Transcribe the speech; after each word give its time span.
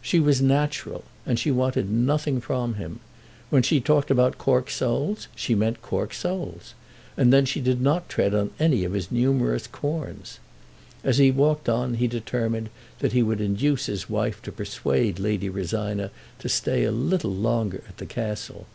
She 0.00 0.20
was 0.20 0.40
natural, 0.40 1.02
and 1.26 1.36
she 1.36 1.50
wanted 1.50 1.90
nothing 1.90 2.40
from 2.40 2.74
him. 2.74 3.00
When 3.50 3.64
she 3.64 3.80
talked 3.80 4.08
about 4.08 4.38
cork 4.38 4.70
soles 4.70 5.26
she 5.34 5.56
meant 5.56 5.82
cork 5.82 6.14
soles. 6.14 6.74
And 7.16 7.32
then 7.32 7.44
she 7.44 7.60
did 7.60 7.80
not 7.80 8.08
tread 8.08 8.36
on 8.36 8.52
any 8.60 8.84
of 8.84 8.92
his 8.92 9.10
numerous 9.10 9.66
corns. 9.66 10.38
As 11.02 11.18
he 11.18 11.32
walked 11.32 11.68
on 11.68 11.94
he 11.94 12.06
determined 12.06 12.70
that 13.00 13.14
he 13.14 13.22
would 13.24 13.40
induce 13.40 13.86
his 13.86 14.08
wife 14.08 14.40
to 14.42 14.52
persuade 14.52 15.18
Lady 15.18 15.48
Rosina 15.48 16.12
to 16.38 16.48
stay 16.48 16.84
a 16.84 16.92
little 16.92 17.34
longer 17.34 17.82
at 17.88 17.96
the 17.96 18.06
Castle. 18.06 18.68